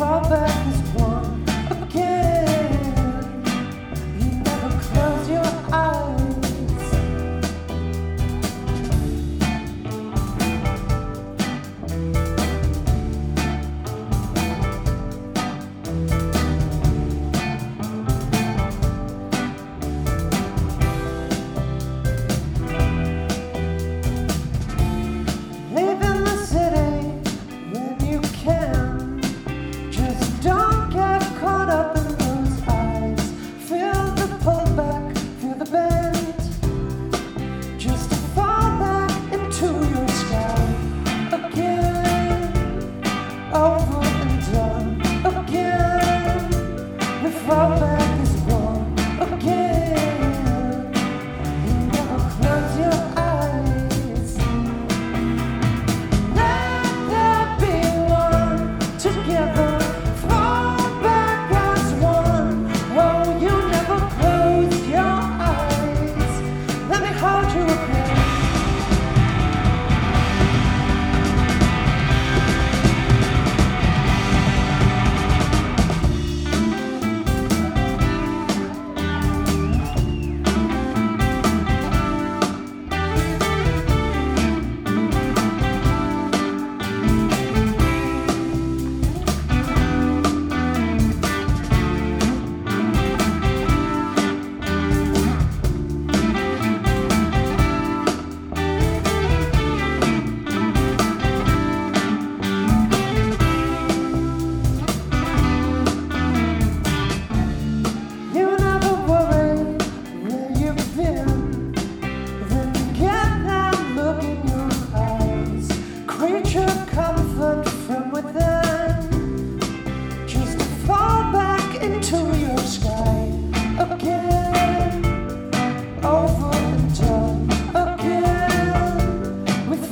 call 0.00 0.22
back 0.30 0.66
is 0.66 0.80
one. 0.94 1.09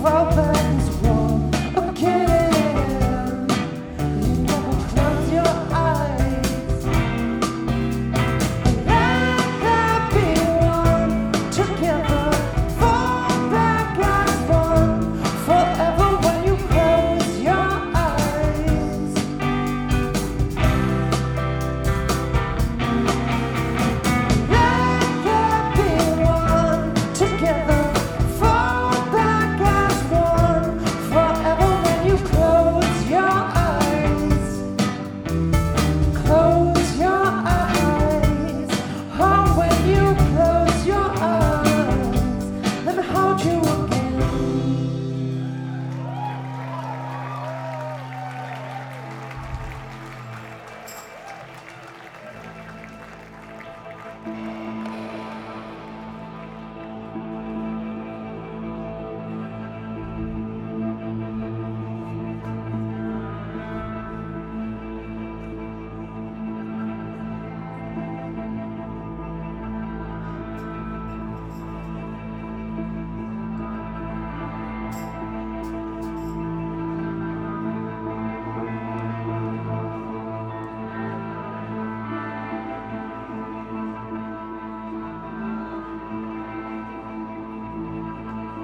over. 0.09 0.58